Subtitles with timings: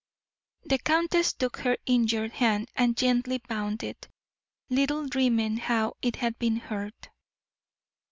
[0.63, 4.07] The countess took her injured hand and gently bound it,
[4.67, 7.09] little dreaming how it had been hurt.